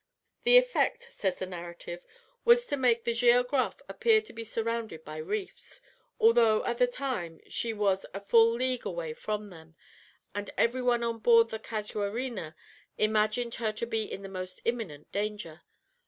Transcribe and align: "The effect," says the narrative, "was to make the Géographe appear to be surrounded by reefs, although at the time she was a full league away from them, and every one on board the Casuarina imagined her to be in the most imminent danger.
"The 0.45 0.57
effect," 0.57 1.11
says 1.13 1.37
the 1.37 1.45
narrative, 1.45 2.03
"was 2.43 2.65
to 2.65 2.75
make 2.75 3.03
the 3.03 3.11
Géographe 3.13 3.81
appear 3.87 4.19
to 4.23 4.33
be 4.33 4.43
surrounded 4.43 5.05
by 5.05 5.17
reefs, 5.17 5.79
although 6.19 6.65
at 6.65 6.79
the 6.79 6.87
time 6.87 7.39
she 7.47 7.71
was 7.71 8.03
a 8.11 8.19
full 8.19 8.51
league 8.51 8.87
away 8.87 9.13
from 9.13 9.51
them, 9.51 9.75
and 10.33 10.49
every 10.57 10.81
one 10.81 11.03
on 11.03 11.19
board 11.19 11.49
the 11.49 11.59
Casuarina 11.59 12.55
imagined 12.97 13.53
her 13.61 13.71
to 13.73 13.85
be 13.85 14.11
in 14.11 14.23
the 14.23 14.27
most 14.27 14.59
imminent 14.65 15.11
danger. 15.11 15.61